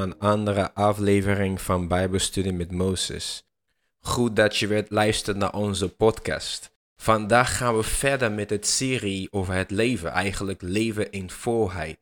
[0.00, 3.44] een andere aflevering van Bijbelstudie met Mozes.
[4.00, 6.70] Goed dat je weer luistert naar onze podcast.
[6.96, 11.98] Vandaag gaan we verder met het serie over het leven, eigenlijk leven in volheid.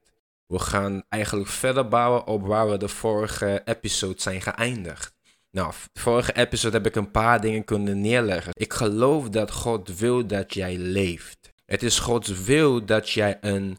[0.46, 5.14] We gaan eigenlijk verder bouwen op waar we de vorige episode zijn geëindigd.
[5.50, 8.52] Nou, vorige episode heb ik een paar dingen kunnen neerleggen.
[8.54, 11.52] Ik geloof dat God wil dat jij leeft.
[11.64, 13.78] Het is Gods wil dat jij een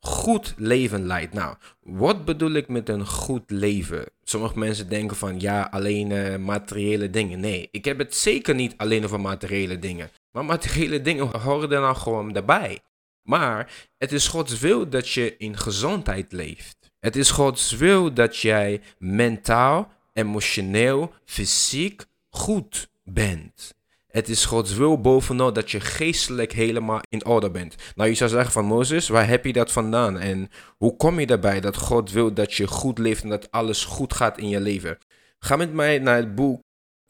[0.00, 1.32] goed leven leidt.
[1.32, 4.04] Nou, wat bedoel ik met een goed leven?
[4.22, 7.40] Sommige mensen denken van ja, alleen uh, materiële dingen.
[7.40, 10.10] Nee, ik heb het zeker niet alleen over materiële dingen.
[10.32, 12.80] Maar materiële dingen horen er nou gewoon daarbij.
[13.22, 16.76] Maar het is Gods wil dat je in gezondheid leeft.
[16.98, 23.74] Het is Gods wil dat jij mentaal, emotioneel, fysiek goed bent.
[24.10, 27.74] Het is Gods wil bovenal dat je geestelijk helemaal in orde bent.
[27.94, 30.18] Nou, je zou zeggen van Mozes, waar heb je dat vandaan?
[30.18, 33.84] En hoe kom je daarbij dat God wil dat je goed leeft en dat alles
[33.84, 34.98] goed gaat in je leven?
[35.38, 36.60] Ga met mij naar het boek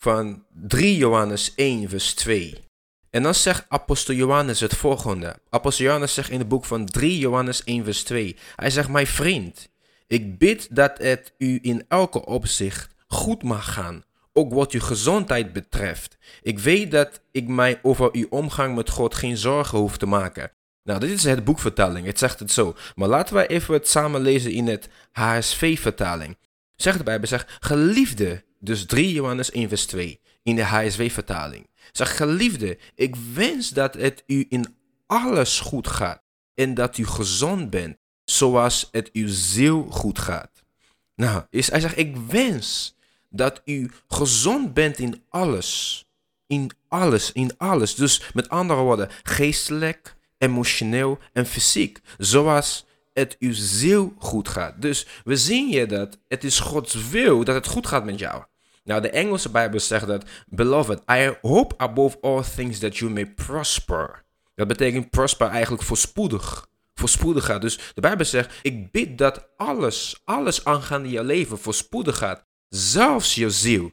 [0.02, 2.54] van 3 Johannes 1, vers 2.
[3.10, 5.36] En dan zegt apostel Johannes het volgende.
[5.48, 8.36] Apostel Johannes zegt in het boek van 3 Johannes 1, vers 2.
[8.56, 9.68] Hij zegt, mijn vriend,
[10.06, 14.04] ik bid dat het u in elke opzicht goed mag gaan
[14.40, 16.16] ook wat uw gezondheid betreft.
[16.42, 20.52] Ik weet dat ik mij over uw omgang met God geen zorgen hoef te maken.
[20.82, 22.06] Nou, dit is het boekvertaling.
[22.06, 22.76] Het zegt het zo.
[22.94, 26.38] Maar laten we even het samen lezen in het HSV-vertaling.
[26.76, 31.68] Zegt de Bijbel, zegt, geliefde, dus 3 Johannes 1 vers 2, in de HSV-vertaling.
[31.92, 36.22] Zeg, geliefde, ik wens dat het u in alles goed gaat
[36.54, 40.62] en dat u gezond bent, zoals het uw ziel goed gaat.
[41.14, 42.96] Nou, is, hij zegt, ik wens
[43.30, 46.04] dat u gezond bent in alles.
[46.46, 47.94] In alles, in alles.
[47.94, 52.00] Dus met andere woorden, geestelijk, emotioneel en fysiek.
[52.18, 54.82] Zoals het uw ziel goed gaat.
[54.82, 58.44] Dus we zien je dat het is Gods wil dat het goed gaat met jou.
[58.84, 63.26] Nou, de Engelse Bijbel zegt dat, Beloved, I hope above all things that you may
[63.26, 64.24] prosper.
[64.54, 66.68] Dat betekent prosper eigenlijk voorspoedig.
[66.94, 67.60] Voorspoedig gaat.
[67.60, 73.34] Dus de Bijbel zegt, ik bid dat alles, alles aangaande je leven voorspoedig gaat zelfs
[73.34, 73.92] je ziel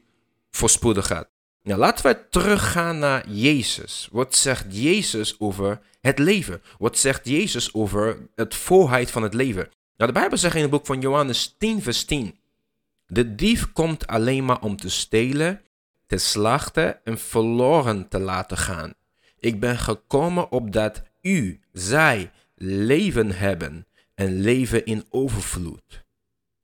[0.50, 1.28] voorspoedig gaat.
[1.62, 4.08] Nou, laten we teruggaan naar Jezus.
[4.12, 6.62] Wat zegt Jezus over het leven?
[6.78, 9.68] Wat zegt Jezus over het volheid van het leven?
[9.96, 12.38] Nou, de Bijbel zegt in het boek van Johannes 10, vers 10.
[13.06, 15.62] De dief komt alleen maar om te stelen,
[16.06, 18.94] te slachten en verloren te laten gaan.
[19.38, 26.04] Ik ben gekomen opdat u, zij, leven hebben en leven in overvloed.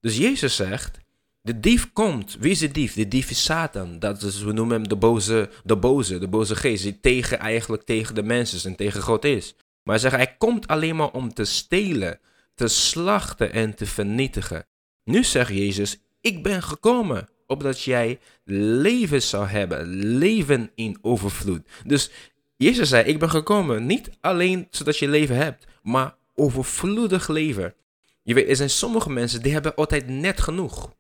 [0.01, 0.99] Dus Jezus zegt,
[1.45, 2.37] de dief komt.
[2.41, 2.95] Wie is de dief?
[2.95, 3.99] De dief is Satan.
[3.99, 6.83] Dat is, we noemen hem de boze, de boze, de boze geest.
[6.83, 9.55] Die tegen, eigenlijk tegen de mensen en tegen God is.
[9.83, 12.21] Maar hij zegt, hij komt alleen maar om te stelen,
[12.55, 14.67] te slachten en te vernietigen.
[15.05, 19.87] Nu zegt Jezus, ik ben gekomen opdat jij leven zou hebben.
[20.19, 21.69] Leven in overvloed.
[21.87, 22.11] Dus
[22.57, 27.75] Jezus zei, ik ben gekomen niet alleen zodat je leven hebt, maar overvloedig leven.
[28.23, 30.93] Je weet, er zijn sommige mensen die hebben altijd net genoeg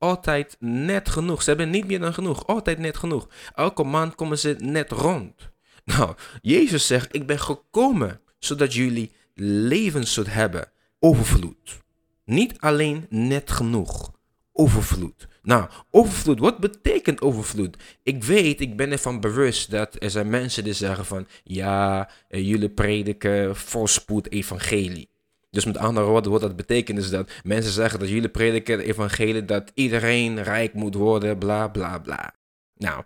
[0.00, 1.42] altijd net genoeg.
[1.42, 2.46] Ze hebben niet meer dan genoeg.
[2.46, 3.28] Altijd net genoeg.
[3.54, 5.34] Elke maand komen ze net rond.
[5.84, 10.70] Nou, Jezus zegt, ik ben gekomen zodat jullie leven zullen hebben.
[10.98, 11.80] Overvloed.
[12.24, 14.12] Niet alleen net genoeg.
[14.52, 15.28] Overvloed.
[15.42, 17.76] Nou, overvloed, wat betekent overvloed?
[18.02, 22.46] Ik weet, ik ben ervan bewust dat er zijn mensen die zeggen van, ja, eh,
[22.48, 25.09] jullie prediken voorspoed evangelie.
[25.50, 28.86] Dus met andere woorden, wat dat betekent is dat mensen zeggen dat jullie prediken het
[28.86, 32.34] evangelie dat iedereen rijk moet worden, bla bla bla.
[32.74, 33.04] Nou,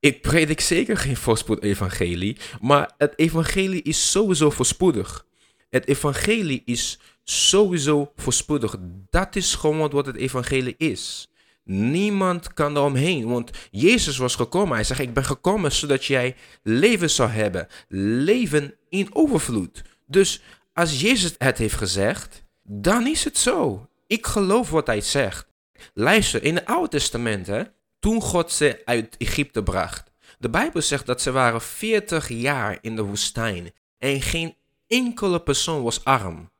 [0.00, 5.26] ik predik zeker geen voorspoed evangelie, maar het evangelie is sowieso voorspoedig.
[5.68, 8.76] Het evangelie is sowieso voorspoedig.
[9.10, 11.30] Dat is gewoon wat het evangelie is.
[11.64, 14.74] Niemand kan er omheen, want Jezus was gekomen.
[14.74, 17.68] Hij zegt, ik ben gekomen zodat jij leven zou hebben.
[17.88, 19.82] Leven in overvloed.
[20.06, 20.42] Dus
[20.72, 23.88] als Jezus het heeft gezegd, dan is het zo.
[24.06, 25.46] Ik geloof wat hij zegt.
[25.94, 27.62] Luister, in het Oude Testament, hè,
[27.98, 30.10] toen God ze uit Egypte bracht.
[30.38, 34.56] De Bijbel zegt dat ze waren 40 jaar in de woestijn en geen
[34.86, 36.50] enkele persoon was arm.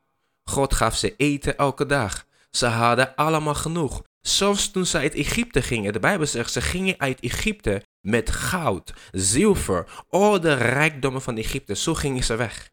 [0.44, 2.26] God gaf ze eten elke dag.
[2.50, 4.02] Ze hadden allemaal genoeg.
[4.20, 8.92] Zelfs toen ze uit Egypte gingen, de Bijbel zegt ze gingen uit Egypte met goud,
[9.10, 11.76] zilver, al de rijkdommen van Egypte.
[11.76, 12.70] Zo gingen ze weg.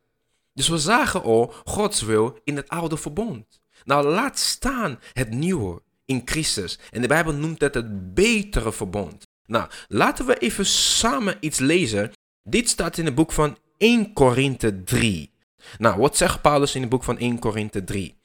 [0.57, 3.62] Dus we zagen al Gods wil in het oude verbond.
[3.83, 6.80] Nou, laat staan het nieuwe in Christus.
[6.92, 9.27] En de Bijbel noemt het het betere verbond.
[9.45, 12.12] Nou, laten we even samen iets lezen.
[12.44, 15.33] Dit staat in het boek van 1 Korinthe 3.
[15.77, 18.18] Nou, wat zegt Paulus in het boek van 1 Korinthe 3?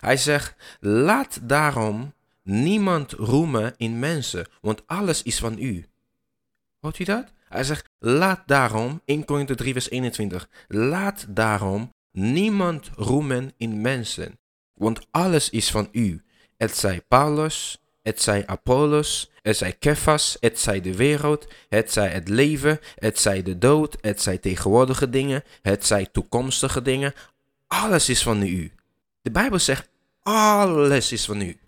[0.00, 5.86] Hij zegt, laat daarom niemand roemen in mensen, want alles is van u.
[6.80, 7.32] Hoort u dat?
[7.48, 14.38] Hij zegt, laat daarom, 1 Korinther 3 vers 21, laat daarom niemand roemen in mensen,
[14.74, 16.22] want alles is van u.
[16.56, 22.08] Het zij Paulus, het zij Apollos, het zij Kefas, het zij de wereld, het zij
[22.08, 27.14] het leven, het zij de dood, het zij tegenwoordige dingen, het zij toekomstige dingen.
[27.66, 28.72] Alles is van u.
[29.22, 29.88] De Bijbel zegt,
[30.22, 31.58] alles is van u.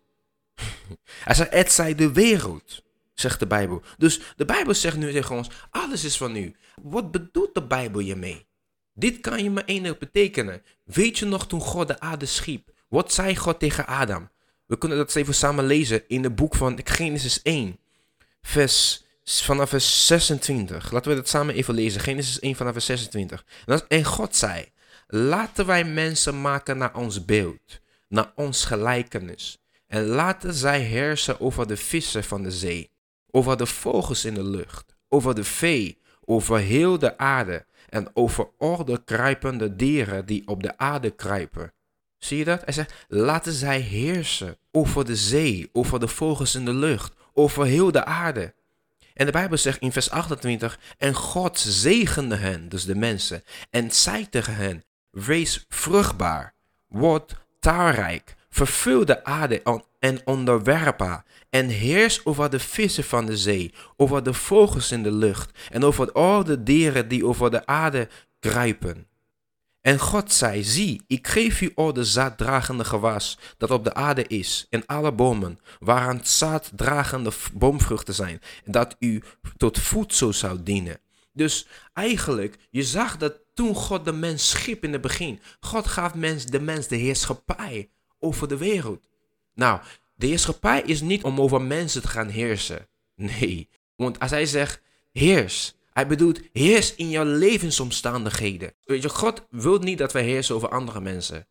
[1.25, 2.83] Hij zegt, het zij de wereld,
[3.21, 3.83] zegt de Bijbel.
[3.99, 6.57] Dus de Bijbel zegt nu tegen ons, alles is van u.
[6.83, 8.49] Wat bedoelt de Bijbel je mee?
[8.95, 10.63] Dit kan je maar één betekenen.
[10.85, 12.71] Weet je nog toen God de aarde schiep?
[12.89, 14.29] Wat zei God tegen Adam?
[14.67, 17.79] We kunnen dat even samen lezen in het boek van Genesis 1,
[18.43, 20.91] vers, vanaf vers 26.
[20.91, 22.01] Laten we dat samen even lezen.
[22.01, 23.45] Genesis 1 vanaf vers 26.
[23.89, 24.65] En God zei,
[25.07, 29.59] laten wij mensen maken naar ons beeld, naar ons gelijkenis.
[29.87, 32.90] En laten zij heersen over de vissen van de zee,
[33.31, 38.49] over de vogels in de lucht, over de vee, over heel de aarde en over
[38.59, 41.73] orde kruipende dieren die op de aarde kruipen.
[42.19, 42.65] Zie je dat?
[42.65, 47.67] Hij zegt, laten zij heersen over de zee, over de vogels in de lucht, over
[47.67, 48.55] heel de aarde.
[49.15, 53.91] En de Bijbel zegt in vers 28, en God zegende hen, dus de mensen, en
[53.91, 56.55] zei tegen hen, wees vruchtbaar,
[56.89, 59.61] word talrijk, vervul de aarde
[60.01, 65.03] en onderwerp haar, en heers over de vissen van de zee, over de vogels in
[65.03, 68.09] de lucht, en over al de dieren die over de aarde
[68.39, 69.09] kruipen.
[69.81, 74.27] En God zei, zie, ik geef u al de zaaddragende gewas dat op de aarde
[74.27, 79.23] is, en alle bomen, waaraan zaaddragende boomvruchten zijn, dat u
[79.57, 81.01] tot voedsel zou dienen.
[81.33, 86.15] Dus eigenlijk, je zag dat toen God de mens schiep in het begin, God gaf
[86.15, 89.09] mens, de mens de heerschappij over de wereld.
[89.61, 89.81] Nou,
[90.15, 92.89] de heerschappij is niet om over mensen te gaan heersen.
[93.15, 94.81] Nee, want als hij zegt,
[95.13, 98.73] heers, hij bedoelt, heers in jouw levensomstandigheden.
[98.85, 101.47] Weet je, God wil niet dat wij heersen over andere mensen.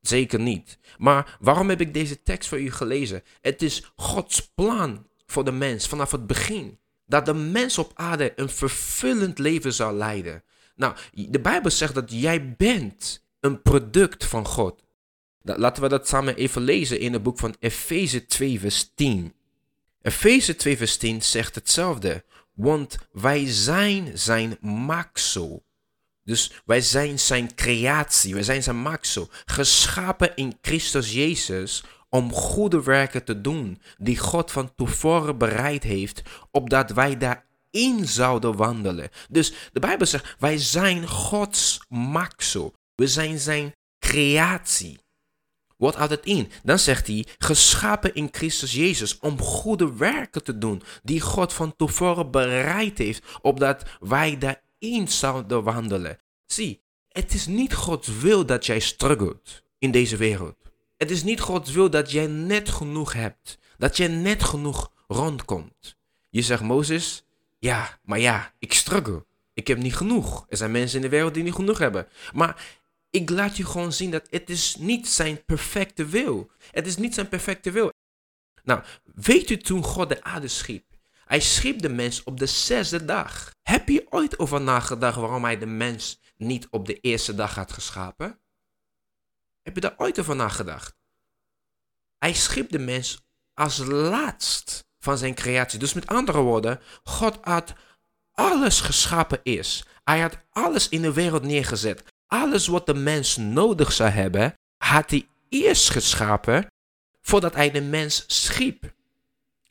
[0.00, 0.78] Zeker niet.
[0.98, 3.22] Maar waarom heb ik deze tekst voor u gelezen?
[3.40, 6.78] Het is Gods plan voor de mens vanaf het begin.
[7.06, 10.42] Dat de mens op aarde een vervullend leven zal leiden.
[10.74, 14.83] Nou, de Bijbel zegt dat jij bent een product van God.
[15.44, 19.34] Laten we dat samen even lezen in het boek van Efeze 2, vers 10.
[20.02, 22.24] Efeze 2, vers 10 zegt hetzelfde.
[22.54, 25.64] Want wij zijn zijn maaksel.
[26.24, 29.28] Dus wij zijn zijn creatie, wij zijn zijn maaksel.
[29.44, 36.22] Geschapen in Christus Jezus om goede werken te doen die God van tevoren bereid heeft,
[36.50, 39.08] opdat wij daarin zouden wandelen.
[39.28, 42.74] Dus de Bijbel zegt, wij zijn Gods maaksel.
[42.94, 45.03] We zijn zijn creatie.
[45.84, 46.50] Wat houdt het in?
[46.62, 51.76] Dan zegt hij, geschapen in Christus Jezus om goede werken te doen, die God van
[51.76, 56.18] tevoren bereid heeft, opdat wij daarin zouden wandelen.
[56.46, 60.56] Zie, het is niet Gods wil dat jij struggelt in deze wereld.
[60.96, 65.96] Het is niet Gods wil dat jij net genoeg hebt, dat jij net genoeg rondkomt.
[66.30, 67.24] Je zegt, Mozes,
[67.58, 69.24] ja, maar ja, ik struggle.
[69.54, 70.46] Ik heb niet genoeg.
[70.48, 72.06] Er zijn mensen in de wereld die niet genoeg hebben.
[72.32, 72.80] Maar
[73.14, 76.50] ik laat je gewoon zien dat het is niet zijn perfecte wil.
[76.70, 77.92] Het is niet zijn perfecte wil.
[78.62, 78.82] Nou,
[79.14, 80.84] weet u toen God de aarde schiep?
[81.24, 83.54] Hij schiep de mens op de zesde dag.
[83.62, 87.72] Heb je ooit over nagedacht waarom hij de mens niet op de eerste dag had
[87.72, 88.40] geschapen?
[89.62, 90.96] Heb je daar ooit over nagedacht?
[92.18, 95.78] Hij schiep de mens als laatst van zijn creatie.
[95.78, 97.74] Dus met andere woorden, God had
[98.32, 99.84] alles geschapen is.
[100.04, 105.10] Hij had alles in de wereld neergezet alles wat de mens nodig zou hebben, had
[105.10, 106.66] hij eerst geschapen
[107.22, 108.92] voordat hij de mens schiep.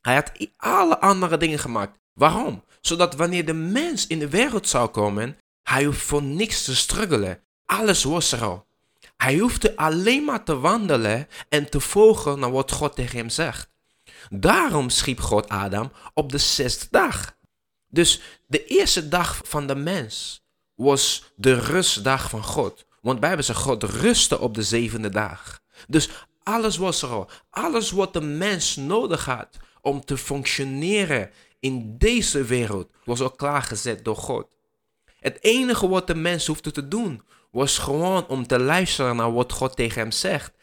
[0.01, 1.99] Hij had alle andere dingen gemaakt.
[2.13, 2.63] Waarom?
[2.81, 7.41] Zodat wanneer de mens in de wereld zou komen, hij hoeft voor niks te struggelen.
[7.65, 8.65] Alles was er al.
[9.17, 13.69] Hij hoefde alleen maar te wandelen en te volgen naar wat God tegen hem zegt.
[14.29, 17.35] Daarom schiep God Adam op de zesde dag.
[17.89, 20.42] Dus de eerste dag van de mens
[20.75, 22.85] was de rustdag van God.
[23.01, 25.59] Want Bijbel zegt, God rustte op de zevende dag.
[25.87, 26.09] Dus
[26.43, 27.29] alles was er al.
[27.49, 34.05] Alles wat de mens nodig had om te functioneren in deze wereld, was al klaargezet
[34.05, 34.55] door God.
[35.19, 39.51] Het enige wat de mens hoefde te doen, was gewoon om te luisteren naar wat
[39.51, 40.53] God tegen hem zegt.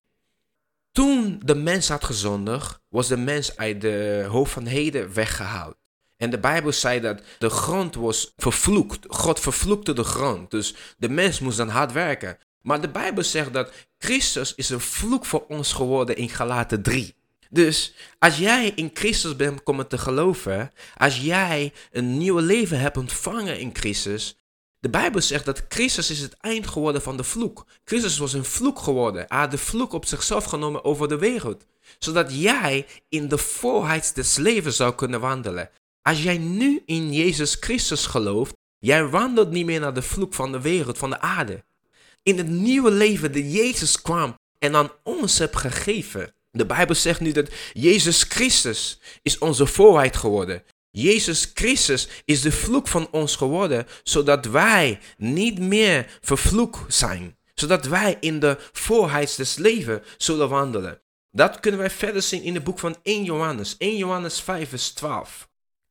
[0.93, 5.77] Toen de mens had gezondigd, was de mens uit de hoofd van heden weggehaald.
[6.21, 8.99] En de Bijbel zei dat de grond was vervloekt.
[9.09, 10.51] God vervloekte de grond.
[10.51, 12.39] Dus de mens moest dan hard werken.
[12.63, 17.15] Maar de Bijbel zegt dat Christus is een vloek voor ons geworden in Galaten 3.
[17.51, 22.97] Dus als jij in Christus bent komen te geloven, als jij een nieuw leven hebt
[22.97, 24.37] ontvangen in Christus,
[24.79, 27.67] de Bijbel zegt dat Christus is het eind geworden van de vloek.
[27.85, 29.25] Christus was een vloek geworden.
[29.29, 31.67] Hij had de vloek op zichzelf genomen over de wereld.
[31.99, 35.71] Zodat jij in de volheid des levens zou kunnen wandelen.
[36.03, 40.53] Als jij nu in Jezus Christus gelooft, jij wandelt niet meer naar de vloek van
[40.53, 41.65] de wereld, van de aarde.
[42.23, 46.35] In het nieuwe leven dat Jezus kwam en aan ons hebt gegeven.
[46.51, 50.63] De Bijbel zegt nu dat Jezus Christus is onze voorheid geworden.
[50.91, 57.39] Jezus Christus is de vloek van ons geworden, zodat wij niet meer vervloekt zijn.
[57.55, 61.01] Zodat wij in de voorheid des leven zullen wandelen.
[61.31, 63.77] Dat kunnen wij verder zien in het boek van 1 Johannes.
[63.77, 65.50] 1 Johannes 5 vers 12.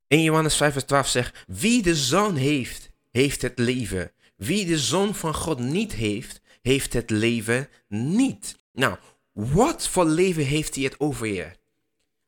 [0.09, 4.11] 1 Johannes 5 vers 12 zegt, wie de zoon heeft, heeft het leven.
[4.35, 8.57] Wie de zoon van God niet heeft, heeft het leven niet.
[8.73, 8.95] Nou,
[9.33, 11.51] wat voor leven heeft hij het over je?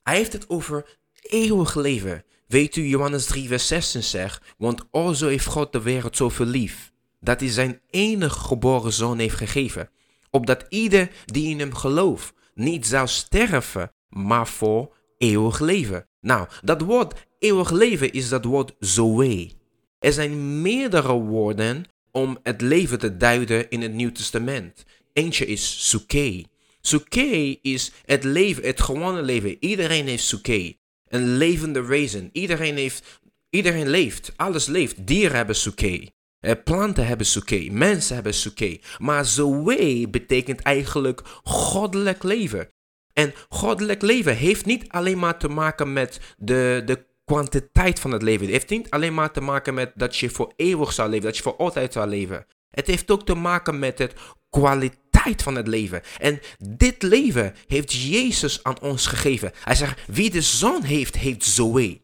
[0.04, 2.24] Hij heeft het over eeuwig leven.
[2.48, 6.92] Weet u, Johannes 3, vers 16 zegt, want alzo heeft God de wereld zoveel lief,
[7.20, 9.90] dat hij zijn enige geboren zoon heeft gegeven,
[10.30, 16.08] opdat ieder die in hem gelooft niet zou sterven, maar voor eeuwig leven.
[16.20, 19.52] Nou, dat woord eeuwig leven is dat woord zoe.
[20.00, 24.86] Er zijn meerdere woorden om het leven te duiden in het Nieuw Testament.
[25.14, 26.46] Eentje is suke.
[26.82, 29.58] Suke is het leven, het gewone leven.
[29.60, 30.78] Iedereen heeft suke.
[31.08, 32.30] Een levende wezen.
[32.32, 34.34] Iedereen, heeft, iedereen leeft.
[34.36, 35.08] Alles leeft.
[35.08, 36.12] Dieren hebben suke.
[36.40, 37.68] Eh, planten hebben suke.
[37.72, 38.80] Mensen hebben suke.
[38.98, 42.70] Maar zoe betekent eigenlijk goddelijk leven.
[43.14, 48.22] En goddelijk leven heeft niet alleen maar te maken met de, de kwantiteit van het
[48.22, 48.46] leven.
[48.46, 51.38] Het heeft niet alleen maar te maken met dat je voor eeuwig zou leven, dat
[51.38, 52.46] je voor altijd zou leven.
[52.72, 54.14] Het heeft ook te maken met het
[54.50, 56.02] kwaliteit van het leven.
[56.18, 59.52] En dit leven heeft Jezus aan ons gegeven.
[59.64, 62.02] Hij zegt, wie de zoon heeft, heeft zoe.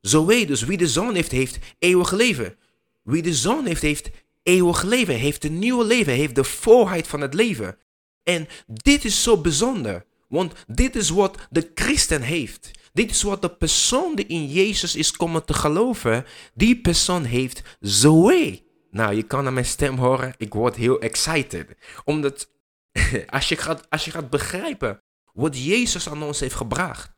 [0.00, 2.56] Zoe, dus wie de zoon heeft, heeft eeuwig leven.
[3.02, 4.10] Wie de zoon heeft, heeft
[4.42, 7.78] eeuwig leven, heeft een nieuwe leven, heeft de volheid van het leven.
[8.22, 12.70] En dit is zo bijzonder, want dit is wat de christen heeft.
[12.92, 17.62] Dit is wat de persoon die in Jezus is komen te geloven, die persoon heeft
[17.80, 18.62] zoe.
[18.90, 21.66] Nou, je kan aan mijn stem horen, ik word heel excited.
[22.04, 22.48] Omdat
[23.26, 27.12] als je gaat, als je gaat begrijpen wat Jezus aan ons heeft gebracht,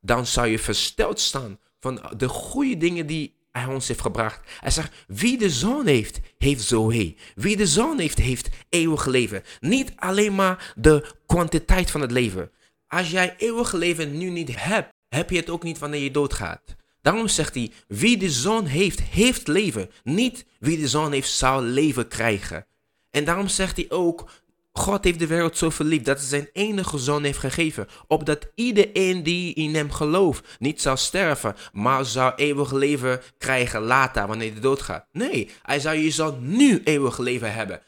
[0.00, 4.40] dan zou je versteld staan van de goede dingen die hij ons heeft gebracht.
[4.60, 7.16] Hij zegt, wie de zoon heeft, heeft zoe.
[7.34, 9.42] Wie de zoon heeft, heeft eeuwig leven.
[9.60, 12.50] Niet alleen maar de kwantiteit van het leven.
[12.86, 16.76] Als jij eeuwig leven nu niet hebt, heb je het ook niet wanneer je doodgaat.
[17.02, 19.90] Daarom zegt hij, wie de zoon heeft, heeft leven.
[20.04, 22.66] Niet wie de zoon heeft, zal leven krijgen.
[23.10, 24.30] En daarom zegt hij ook,
[24.72, 29.22] God heeft de wereld zo verliefd dat hij zijn enige zoon heeft gegeven, opdat iedereen
[29.22, 34.60] die in hem gelooft niet zou sterven, maar zou eeuwig leven krijgen later wanneer hij
[34.60, 35.06] doodgaat.
[35.12, 37.80] Nee, hij zou je zoon nu eeuwig leven hebben.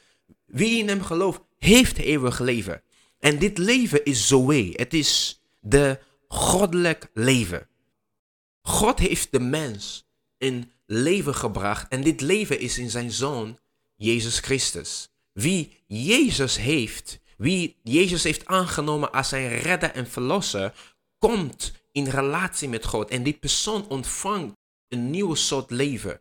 [0.46, 2.82] Wie in hem gelooft, heeft eeuwig leven.
[3.18, 4.72] En dit leven is zoe.
[4.76, 7.68] Het is de goddelijk leven.
[8.62, 10.06] God heeft de mens
[10.38, 13.58] in leven gebracht en dit leven is in zijn zoon
[13.96, 15.08] Jezus Christus.
[15.32, 20.74] Wie Jezus heeft, wie Jezus heeft aangenomen als zijn redder en verlosser,
[21.18, 24.56] komt in relatie met God en die persoon ontvangt
[24.88, 26.20] een nieuwe soort leven.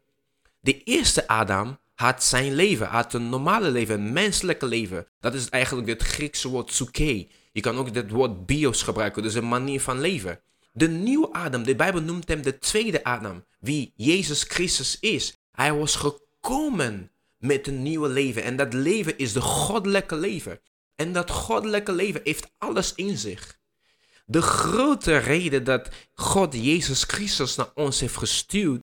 [0.60, 5.08] De eerste Adam had zijn leven, had een normale leven, een menselijke leven.
[5.20, 7.28] Dat is eigenlijk het Griekse woord suke.
[7.54, 10.42] Je kan ook het woord bios gebruiken, dus een manier van leven.
[10.72, 15.38] De nieuwe Adam, de Bijbel noemt hem de tweede Adam, wie Jezus Christus is.
[15.52, 20.60] Hij was gekomen met een nieuwe leven en dat leven is de goddelijke leven.
[20.96, 23.60] En dat goddelijke leven heeft alles in zich.
[24.26, 28.82] De grote reden dat God Jezus Christus naar ons heeft gestuurd,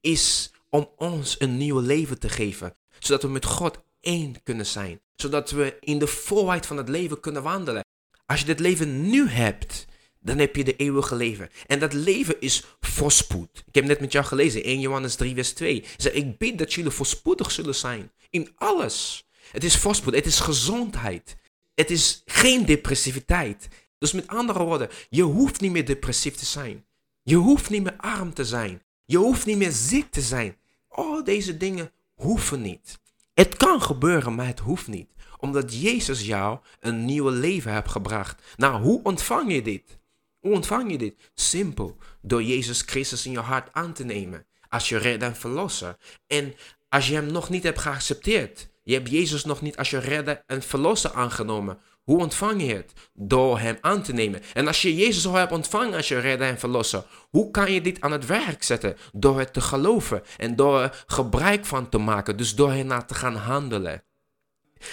[0.00, 2.76] is om ons een nieuw leven te geven.
[2.98, 5.00] Zodat we met God één kunnen zijn.
[5.16, 7.84] Zodat we in de volheid van het leven kunnen wandelen.
[8.30, 9.86] Als je dit leven nu hebt,
[10.20, 11.48] dan heb je de eeuwige leven.
[11.66, 13.62] En dat leven is voorspoed.
[13.66, 15.84] Ik heb net met jou gelezen, 1 Johannes 3, vers 2.
[15.96, 18.12] Zeg, ik bid dat jullie voorspoedig zullen zijn.
[18.30, 19.28] In alles.
[19.50, 21.36] Het is voorspoed, het is gezondheid.
[21.74, 23.68] Het is geen depressiviteit.
[23.98, 26.86] Dus met andere woorden, je hoeft niet meer depressief te zijn.
[27.22, 28.82] Je hoeft niet meer arm te zijn.
[29.04, 30.56] Je hoeft niet meer ziek te zijn.
[30.88, 32.99] Al deze dingen hoeven niet.
[33.40, 35.10] Het kan gebeuren, maar het hoeft niet.
[35.36, 38.42] Omdat Jezus jou een nieuw leven hebt gebracht.
[38.56, 40.00] Nou, hoe ontvang je dit?
[40.38, 41.30] Hoe ontvang je dit?
[41.34, 44.46] Simpel, door Jezus Christus in je hart aan te nemen.
[44.68, 45.96] Als je redder en verlosser.
[46.26, 46.54] En
[46.88, 48.68] als je hem nog niet hebt geaccepteerd.
[48.82, 51.78] Je hebt Jezus nog niet als je redder en verlosser aangenomen.
[52.10, 52.92] Hoe ontvang je het?
[53.14, 54.42] Door hem aan te nemen.
[54.54, 57.80] En als je Jezus al hebt ontvangen als je redder en verlosser, hoe kan je
[57.80, 58.96] dit aan het werk zetten?
[59.12, 62.36] Door het te geloven en door er gebruik van te maken.
[62.36, 64.02] Dus door ernaar te gaan handelen.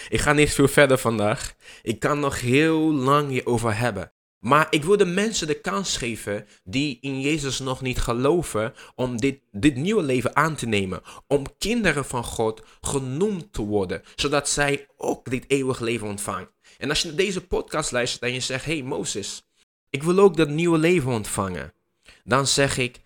[0.10, 1.54] Ik ga niet veel verder vandaag.
[1.82, 4.12] Ik kan nog heel lang hierover hebben.
[4.40, 9.18] Maar ik wil de mensen de kans geven die in Jezus nog niet geloven om
[9.18, 11.02] dit, dit nieuwe leven aan te nemen.
[11.28, 16.56] Om kinderen van God genoemd te worden, zodat zij ook dit eeuwig leven ontvangen.
[16.78, 19.48] En als je deze podcast luistert en je zegt, hey Mozes,
[19.90, 21.74] ik wil ook dat nieuwe leven ontvangen.
[22.24, 23.00] Dan zeg ik,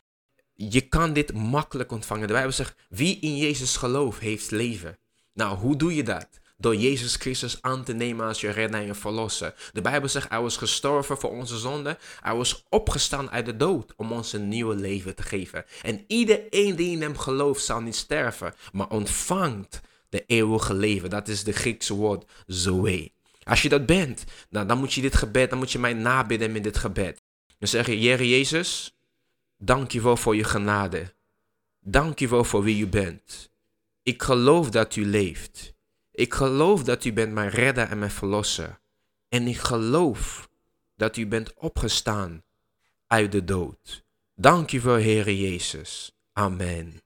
[0.54, 2.28] je kan dit makkelijk ontvangen.
[2.28, 4.98] De Bijbel zegt, wie in Jezus gelooft, heeft leven.
[5.34, 6.42] Nou, hoe doe je dat?
[6.62, 9.54] door Jezus Christus aan te nemen als je redder en je verlosser.
[9.74, 11.98] De Bijbel zegt, hij was gestorven voor onze zonde.
[12.20, 15.66] Hij was opgestaan uit de dood om ons een nieuw leven te geven.
[15.82, 21.10] En iedereen die in hem gelooft zal niet sterven, maar ontvangt de eeuwige leven.
[21.10, 23.12] Dat is de Griekse woord zoe.
[23.44, 26.64] Als je dat bent, dan moet je dit gebed, dan moet je mij nabidden met
[26.64, 27.22] dit gebed.
[27.58, 28.96] Dan zeg je, Heer Jezus,
[29.58, 31.14] dank je wel voor je genade.
[31.80, 33.52] Dank je wel voor wie u bent.
[34.04, 35.74] Ik geloof dat u leeft.
[36.12, 38.80] Ik geloof dat u bent mijn redder en mijn verlosser.
[39.30, 40.50] En ik geloof
[40.96, 42.44] dat u bent opgestaan
[43.08, 44.04] uit de dood.
[44.36, 46.12] Dank u voor Heere Jezus.
[46.34, 47.02] Amen.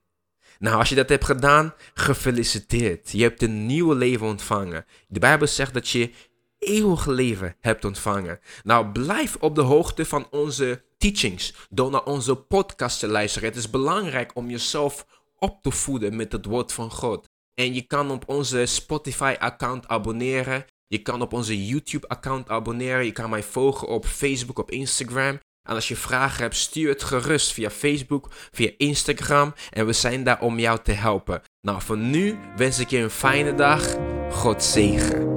[0.59, 3.11] Nou, als je dat hebt gedaan, gefeliciteerd.
[3.11, 4.85] Je hebt een nieuw leven ontvangen.
[5.07, 6.11] De Bijbel zegt dat je
[6.59, 8.39] eeuwig leven hebt ontvangen.
[8.63, 13.49] Nou, blijf op de hoogte van onze teachings door naar onze podcast te luisteren.
[13.49, 15.05] Het is belangrijk om jezelf
[15.39, 17.29] op te voeden met het woord van God.
[17.53, 20.65] En je kan op onze Spotify-account abonneren.
[20.87, 23.05] Je kan op onze YouTube-account abonneren.
[23.05, 25.39] Je kan mij volgen op Facebook, op Instagram.
[25.65, 29.53] En als je vragen hebt, stuur het gerust via Facebook, via Instagram.
[29.69, 31.41] En we zijn daar om jou te helpen.
[31.61, 33.95] Nou, voor nu wens ik je een fijne dag.
[34.29, 35.34] God zegen.